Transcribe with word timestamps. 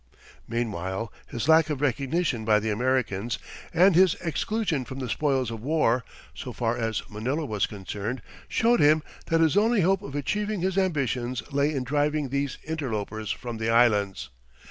Meanwhile 0.47 1.13
his 1.27 1.47
lack 1.47 1.69
of 1.69 1.79
recognition 1.79 2.43
by 2.43 2.57
the 2.57 2.71
Americans, 2.71 3.37
and 3.71 3.93
his 3.93 4.15
exclusion 4.15 4.83
from 4.83 4.97
the 4.97 5.07
spoils 5.07 5.51
of 5.51 5.61
war, 5.61 6.03
so 6.33 6.51
far 6.53 6.75
as 6.75 7.03
Manila 7.07 7.45
was 7.45 7.67
concerned, 7.67 8.23
showed 8.47 8.79
him 8.79 9.03
that 9.27 9.41
his 9.41 9.55
only 9.55 9.81
hope 9.81 10.01
of 10.01 10.15
achieving 10.15 10.61
his 10.61 10.75
ambitions 10.75 11.43
lay 11.53 11.71
in 11.71 11.83
driving 11.83 12.29
these 12.29 12.57
interlopers 12.63 13.29
from 13.31 13.57
the 13.59 13.69
Islands. 13.69 14.29